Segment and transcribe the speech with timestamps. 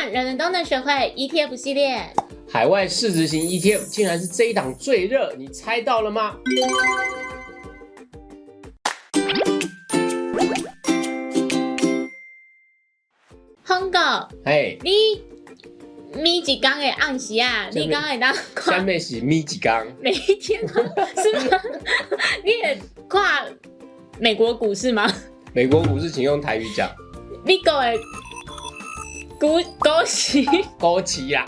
[0.00, 2.00] 看，人人都能学会 ETF 系列。
[2.48, 6.38] 海外市值型 ETF 竟然是这一档最热，你猜到了吗？
[13.66, 13.98] 红狗，
[14.46, 14.90] 哎，你
[16.18, 17.68] 咪几缸的暗时啊？
[17.70, 20.72] 你刚才当下跨面是咪几缸，每一天都
[21.22, 21.60] 是吗？
[22.42, 23.44] 你也跨
[24.18, 25.06] 美国股市吗？
[25.52, 26.90] 美国股市请用台语讲，
[27.44, 27.92] 你狗的
[29.40, 30.44] 股枸杞？
[30.78, 31.46] 枸杞啦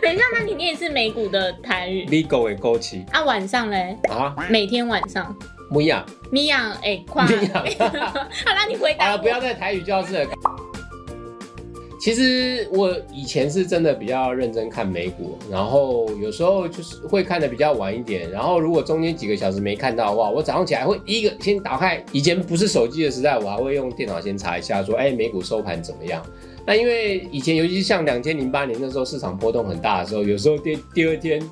[0.00, 3.24] 等一下，那你念的是美股的台语，legal 的枸杞啊？
[3.24, 3.98] 晚上嘞？
[4.08, 5.36] 啊，每天晚上。
[5.68, 7.26] 不一样，米养哎，跨。
[7.26, 7.54] 不一样。
[7.90, 9.16] 好啦，你回好了，答啊。
[9.18, 10.30] 不要在台语教室了。
[12.00, 26.22] 其实我以前是真的比较认真看美股，然后有时候就是会看的比较晚一点，然后如果中间几个小时没看到的话，我早上起来会第一个先打开，以前不是手机的时代，我还会用电脑先查一下说，哎，美股收盘怎么样？
[26.66, 31.42] 那因为以前尤其像两千零八年那时候市场波动很大的时候，有时候第第二天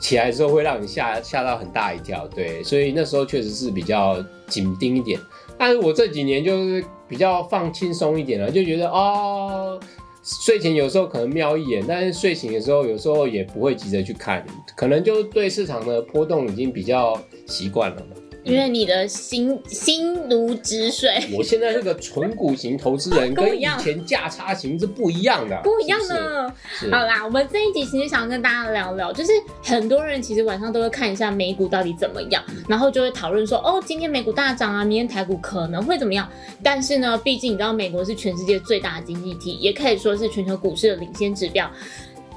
[0.00, 5.18] 起来之后会让你吓吓到很大一跳，对，所以那时候确实是比较紧盯一点。
[5.58, 9.80] 但是我这几年就是比较放轻松一点了，就觉得哦，
[10.22, 18.14] 睡前有时候可能瞄一眼，但是睡醒的时候有时候也不会急着去看，可能就对市场的波动已经比较习惯了嘛。
[18.48, 26.20] 因为你的心心如止水，我现在是个纯股型投资人，跟以前价差型是不一样的，不一样是不是。
[26.20, 26.54] 呢。
[26.90, 29.32] 好啦，我们这一集其实想跟大家聊聊，就是
[29.62, 36.28] 很多人其实晚上都会看一下美股到底怎么样，然后就会讨论说，哦，今天美股大涨啊，明天台股可能会怎么样。
[36.62, 41.70] 但是呢，毕竟你知道，美国是全世界最大的经济体，也可以说是全球股市的领先指标。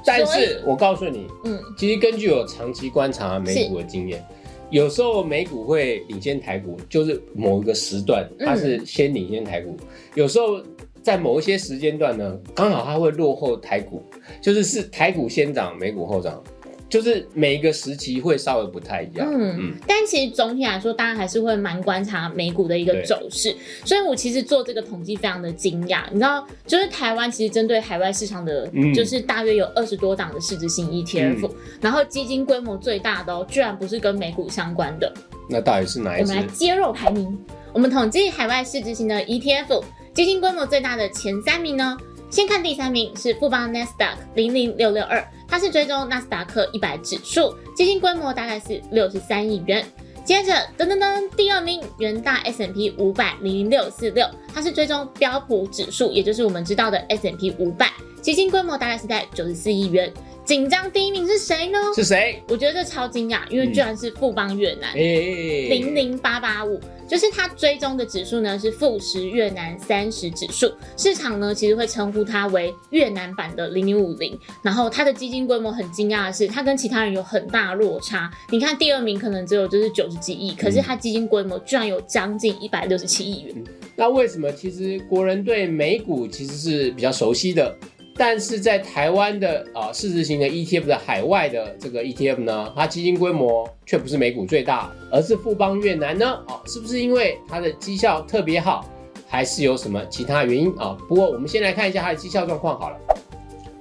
[0.04, 4.24] 但是我告诉你，嗯，其实根据我长期观察美股的经验，
[4.72, 8.46] 有时候美股会领先台股，就是某一个时段嗯。
[8.46, 9.76] 它是先领先台股，
[10.14, 10.62] 有时候
[11.02, 14.02] 在某一些时间段呢，刚好它会落后台股，
[14.40, 16.42] 就是是台股先涨，美股后涨，
[16.92, 19.26] 就是每一个时期会稍微不太一样。
[19.26, 26.02] 嗯嗯，但其实总体来说，大家还是会蛮观察美股的一个走势，所以我其实做这个统计非常的惊讶。
[26.10, 31.50] 你知道，就是台湾其实针对海外市场的，嗯就是大约有二十多档的市值型 ETF，、
[31.80, 35.10] 然后基金规模最大的哦，居然不是跟美股相关的。
[35.48, 36.52] 那到底是哪一只我们来？
[36.52, 37.38] 揭露排名，
[37.72, 39.82] 我们统计海外市值型的 ETF
[40.12, 41.96] 基金规模最大的前三名呢。
[42.32, 49.84] 先看第三名是富邦 NASDAQ 零零六六二，它是追踪纳斯达克一百指数，基金规模大概是六十三亿元。
[50.24, 57.90] 接着噔噔噔，第二名元大 S M P 五百零零六四六，它是追踪标普指数，也就是我们知道的 S M P 五百，
[58.22, 60.10] 基金规模大概是在九十四亿元。
[60.42, 61.78] 紧张第一名是谁呢？
[61.94, 62.42] 是谁？
[62.48, 64.90] 我觉得这超惊讶，因为居然是富邦越南。
[64.92, 64.96] 哎、
[65.68, 66.80] 零零八八五，
[67.12, 74.34] 就是它追踪的指数呢是富时越南三十指数，市场呢其实会称呼它为越南版的零零五零。
[74.62, 78.30] 然后它的基金规模很惊讶的是，它跟其他人有很大落差。
[78.48, 83.62] 你看第二名可能只有就是九十几亿，可是它基金规模居然有将近一百六十七亿元。
[83.94, 87.76] 那为什么其实国人对美股其实是比较熟悉的，
[88.24, 96.38] 但是在台湾的啊、市值型的 ETF 的海外的这个 ETF 呢，它基金规模却不是美股最大，而是富邦越南呢？
[96.46, 98.88] 哦，是不是因为它的绩效特别好，
[99.26, 102.96] 还是有什么其他原因啊、不过我们先来看一下它的绩效状况好了。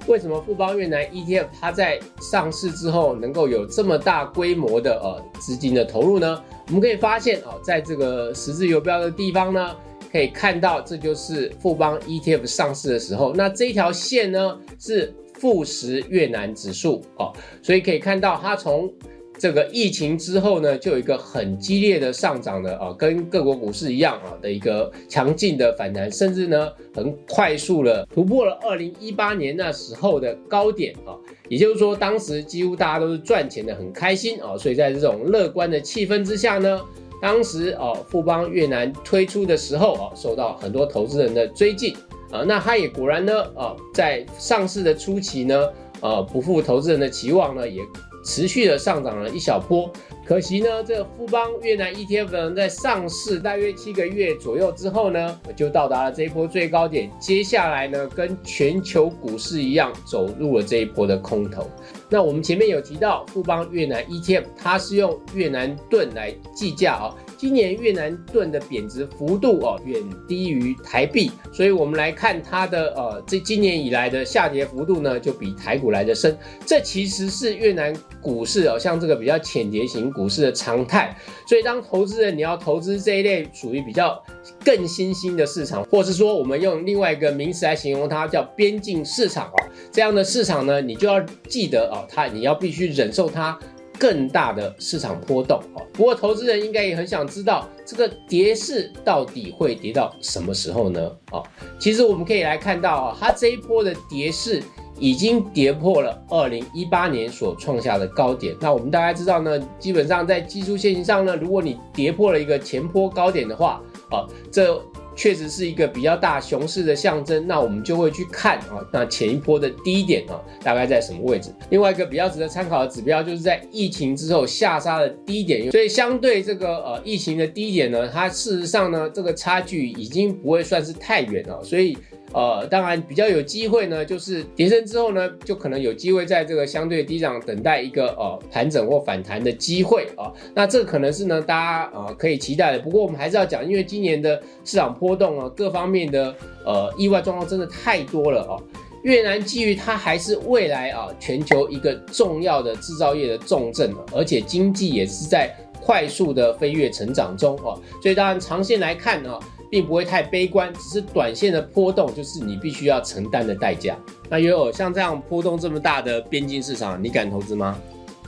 [0.08, 6.44] 为什么富邦越南 ETF 它在上市之后能够有这么大规模的呃资金的投入呢？
[6.66, 9.76] 我们可以发现哦，在这个十字游标的地方呢，
[10.12, 17.32] 可以看到这就是富邦 ETF 上市的时候，那这一条线呢是富时越南指数哦，
[17.64, 18.94] 所以可以看到它从
[19.40, 31.16] 这个疫情之后呢，就有一个很激烈的上涨的啊，跟各国股市一样啊的一个强劲的反弹，甚至呢很快速的突破了二零一八年那时候的高点啊，
[31.48, 36.82] 也就是说当时几乎大家都是赚钱的很开心啊，所以在这种乐观的气氛之下呢。
[37.22, 41.96] 当时哦，富邦越南推出的时候哦，受到很多投资人的追进
[42.32, 45.70] 啊，那它也果然呢，啊，在上市的初期呢，
[46.02, 47.82] 呃，不负投资人的期望呢，也
[48.24, 49.92] 持续的上涨了一小波。
[50.26, 57.12] 可惜呢，这个富邦越南 ETF 呢，在上市大约七个月左右之后呢，就到达了这一波最高点。
[57.20, 61.68] 接下来呢，跟全球股市一样，走入了这一波的空头。
[62.10, 77.92] 那我们前面有提到富邦越南 ETF，它是用越南盾来计价啊，今年越南盾的贬值幅度哦远低于台币，所以我们来看它的呃这今年以来的下跌幅度呢就比台股来的深，这其实是越南
[78.22, 81.18] 股市哦像这个比较浅碟型股市的常态，
[81.48, 84.24] 所以当投资人你要投资这一类属于比较
[84.64, 93.58] 更新兴的市场，或是说我们用另外一个名词来形容它叫边境市场啊，这样的市场呢你就要记得哦它你要必须忍受它。
[94.02, 95.86] 更大的市场波动啊！
[95.94, 101.12] 不过投资人应该也很想知道，这个跌势到底会跌到什么时候呢？
[101.32, 101.44] 啊，
[101.80, 104.60] 其实我们可以来看到啊，它这一波的跌势
[104.98, 108.56] 已经跌破了二零一八年所创下的高点。
[108.60, 114.84] 那我们大家知道呢，基本上在技术线型上呢，如果你跌破了一个前坡高点的话，啊，这。
[115.16, 121.54] 确实是一个比较大熊市的象征，那我们就会去看啊，那前一波的低点啊，大概在什么位置？
[121.70, 131.98] 另外一个比较值得参考的指标，就是在疫情之后下杀的低点，所以相对这个呃疫情的低点呢，它事实上呢，这个差距已经不会算是太远了，所以。
[132.34, 140.32] 呃，当然比较有机会呢，就是跌升之后呢，就可能有机会在这个相对低档等待一个呃盘整或反弹的机会啊。
[140.56, 142.80] 那这可能是呢大家呃可以期待的。
[142.80, 146.34] 不过我们还是要讲，因为今年的市场波动啊，各方面的
[146.66, 148.56] 呃意外状况真的太多了啊。
[149.04, 159.38] 越南基于它还是未来啊全球一个重要的制造业的重镇，而且经济也是在快速的飞跃成长中啊，所以当然长线来看呢。
[159.72, 163.98] 并不会太悲观，只是短线的波动，就是你必须要承担的代价。
[164.30, 167.78] 那约尔像这样波动这么大的边境市场，你敢投资吗？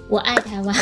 [0.09, 0.75] 我爱台湾，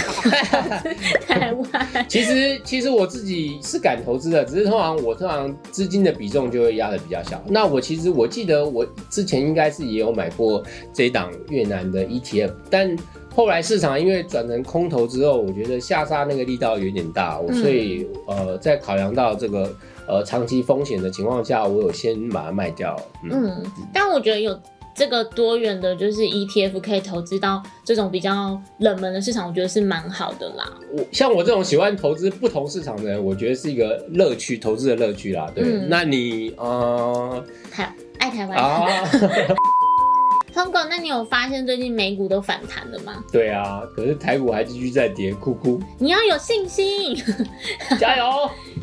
[1.28, 2.06] 台湾。
[2.08, 7.42] 其实其实我自己是敢投资的，只是通常我通常资金的比重就会压的比较小。
[7.48, 10.64] 那我其实我记得我之前应该是也有买过
[10.94, 12.96] 这档越南的 ETF，但
[13.34, 19.74] 后来市场因为转成空头之后，我觉得下杀那个力道有点大，我所以呃在考量到这个。
[20.08, 22.96] 呃，长期风险的情况下，我有先把它卖掉。
[23.24, 23.64] 嗯，
[23.94, 24.60] 但我觉得有
[24.94, 30.70] 这个多元的，就是 ETF 可以投资到这种比较冷门的市场，我觉得是蛮好的啦。
[30.92, 35.50] 我像我这种喜欢投资不同市场的人，我觉得是一个乐趣，投资的乐趣啦。
[35.56, 39.10] 对，那你呃，台爱台湾啊，
[40.54, 43.24] 通哥，那你有发现最近美股都反弹了吗？
[43.32, 45.80] 对啊，可是台股还继续在跌，哭哭。
[45.98, 47.16] 你要有信心，
[47.98, 48.26] 加油！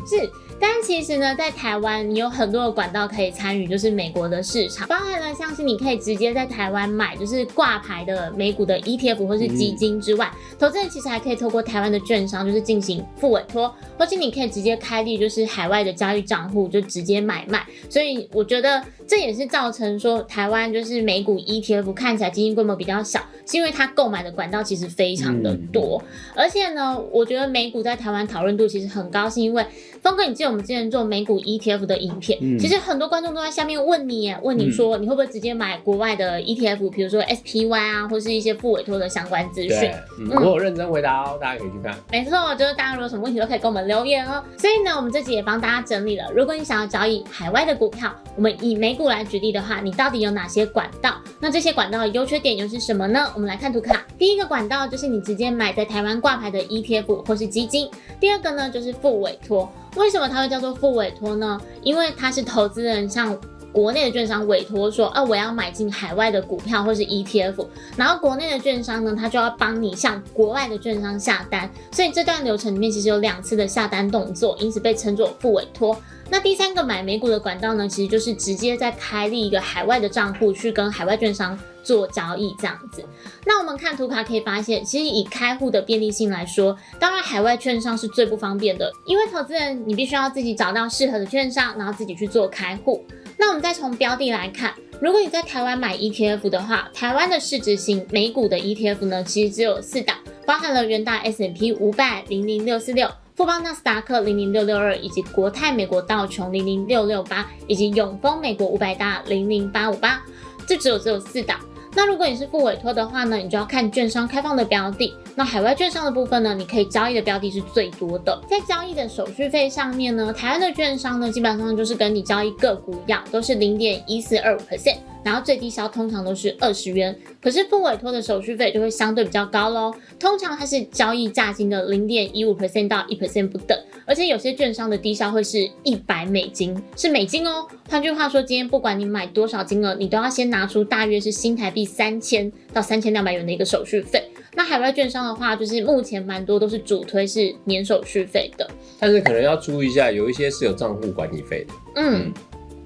[0.07, 0.27] 是。
[0.59, 17.65] 但其实呢，在台湾你有很多的管道可以参与，就是美国的市场，包含了像是你可以直接在台湾买，就是挂牌的美股的 ETF 或是基金之外，投资人其实还可以透过台湾的券商，就是进行付委托，或是你可以直接开立就是海外的交易账户，就直接买卖。
[17.89, 26.01] 所以我觉得这也是造成说台湾就是美股 ETF 看起来基金规模比较小，是因为它购买的管道其实非常的多，
[26.35, 29.65] 而且呢，我觉得美股在台湾讨论度其实很高，是因为
[30.01, 39.91] 峰哥，你记得我们之前做美股 ETF 的影片，其实很多观众都在下面问你，问你说你会不会直接买国外的 ETF，比如说 SPY 啊，或是一些副委托的相关资讯。
[40.35, 41.95] 我有认真回答哦，大家可以去看。
[42.11, 44.43] 没错，就是大家如果有什么问题都可以跟我们留言哦。
[44.57, 51.15] 所以呢，我们这集也帮大家整理了，如果你想要交易海外的股票，我们以美股来举例的话，你到底有哪些管道？
[51.39, 53.31] 那这些管道的优缺点又是什么呢？
[53.35, 54.03] 我们来看图卡。
[54.17, 57.89] 第一个管道就是你直接买在台湾挂牌的 ETF 或是基金。
[58.19, 59.71] 第二个呢，就是副委托。
[59.99, 61.59] 为什么它会叫做副委托呢？
[61.83, 63.37] 因为它是投资人向
[63.73, 67.67] 国内的券商委托说，啊，我要买进海外的股票或是 ETF，
[67.97, 75.95] 然后国内的券商呢，它就要帮你向国外的券商下单，所以这段流程里面其实有两次的下单动作，因此被称作副委托。
[76.31, 83.03] 那第三个买美股的管道呢，其实就是直接在开立一个海外的账户去跟海外券商做交易这样子。
[83.45, 93.05] 那我们看图卡可以发现，其实以开户的便利性来说，当然海外券商是最不方便的，因为投资人你必须要自己找到适合的券商，然后自己去做开户。
[93.37, 103.09] 那我们再从标的来看，如果你在台湾买 ETF 的话，台湾的市值型美股的 ETF 呢，其实只有四档，包含了元大 S&P 五百零零六四六。
[103.35, 110.21] 富邦纳斯达克零零六六二，以及国泰美国道琼零零六六八，以及永丰美国五百大零零八五八，
[110.67, 111.57] 这只有只有四档。
[111.99, 115.13] 那如果你是付委托的话呢，你就要看券商开放的标的。
[115.35, 118.41] 那海外券商的部分呢，你可以交易的标的是最多的。
[118.49, 127.13] 在交易的手续费上面呢，台湾的券商呢，基本上就是跟你交易个股一样，都是零点一四二五 percent，然后最低消通常都是二十元。
[127.41, 133.77] 可是付委托的手续费就会相对比较高喽，通常它是交易价金的零点一五 percent 到一 percent 不等。
[134.05, 137.67] 而且有些券商的低消会是一百美金，是美金哦。
[137.87, 144.29] 换句话说，今天不管你买多少金额，你都要先拿出大约是新台币三千到三千两百元的一个手续费。
[144.55, 148.69] 那海外券商的话，就是目前蛮多都是主推是免手续费的。
[148.99, 151.73] 但是可能要注意一下，有一些是有账户管理费的。
[151.95, 152.33] 嗯，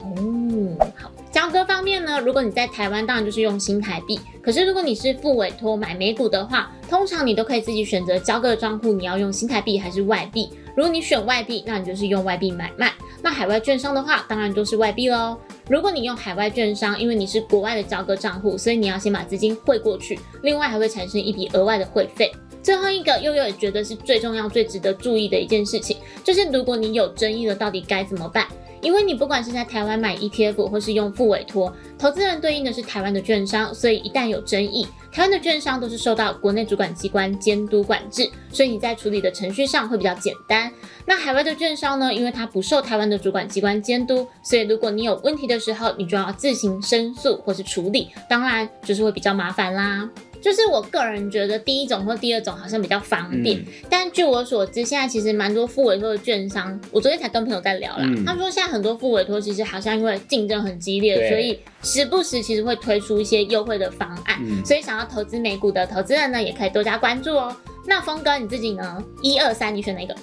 [0.01, 1.10] 哦，好。
[1.33, 4.19] 交割方面呢，如果你在台湾，当然就是用新台币。
[4.39, 10.47] 可是如果你是付委托买美股的话，通常你都可以自己选择交割的账户，你要用新台币还是外币。
[10.77, 12.93] 如果你选外币，那你就是用外币买卖。
[13.23, 15.35] 那海外券商的话，当然都是外币喽。
[15.67, 22.31] 如果你用海外券商，因为你是国外的交割账户，所以你要先把资金汇过去，另外还会产生一笔额外的汇费。
[22.61, 28.45] 最后一个，悠悠也觉得是最重要、最值得注意的一件事情，就是如果你有争议了，到底该怎么办？
[28.83, 40.69] 因为你不管是在台湾买 ETF，或是用付委托，投资人对应的是台湾的券商，所以一旦有争议，台湾的券商都是受到国内主管机关监督管制，所以你在处理的程序上会比较简单。
[41.05, 50.09] 那海外的券商呢，因为它不受台湾的主管机关监督，所以如果你有问题的时候，你就要自行申诉或是处理，当然就是会比较麻烦啦。
[50.43, 67.55] 就是我个人觉得第一种或第二种好像比较方便，但据我所知，现在其实蛮多副委托的券商，我昨天才跟朋友在聊啦，他说现在很多副委托其实好像因为竞争很激烈，所以时不时其实会推出一些优惠的方案，所以想要投资美股的投资人呢，也可以多加关注哦。
[67.85, 69.03] 那峰哥你自己呢？
[69.21, 70.15] 一二三，你选哪个？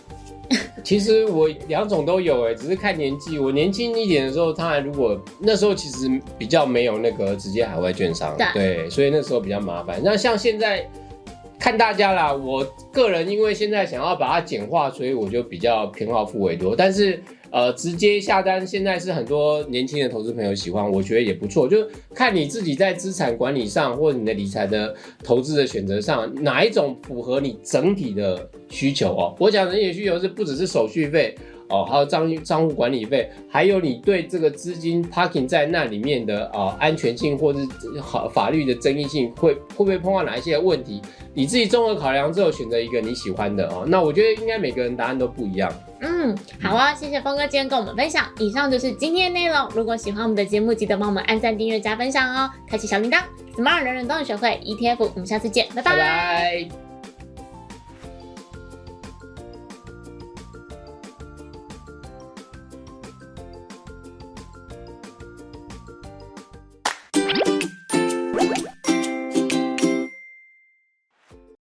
[0.83, 3.39] 其实我两种都有哎，只是看年纪。
[3.39, 6.09] 我年轻一点的时候，他如果那时候其实
[6.39, 10.01] 比较没有那个直接海外券商，对，所以那时候比较麻烦。
[10.03, 10.89] 那像现在
[11.59, 17.23] 看大家啦，我个人因为现在想要把它简化，所以我就比较偏好付委多，但是。
[17.51, 21.67] 呃，直接下单现在是很多年轻的投资朋友喜欢，我觉得也不错。
[21.67, 21.79] 就
[22.15, 29.35] 看你自己在资产管理上，或者你的理财的投资的选择上，哪一种符合你整体的需求哦。
[29.39, 31.35] 我讲整体需求是不只是手续费
[31.69, 37.67] 哦，还有账账户管理费，还有你对这个资金 parking 在那里面的啊安全性，或是
[38.01, 41.03] 好法律的争议性，会会不会碰到哪一些问题？
[41.35, 43.85] 你自己综合考量之后，选择一个你喜欢的哦。
[43.87, 45.73] 那我觉得应该每个人答案都不一样。
[46.01, 48.27] 嗯，好啊，谢谢峰哥今天跟我们分享。
[48.39, 49.69] 以上就是今天的内容。
[49.75, 53.23] 如果喜欢我们的节目，记得帮我们按赞、订阅、加分享哦，开启小铃铛。
[53.57, 56.90] Smart 人人都能学会 ETF，我们下次见，拜拜。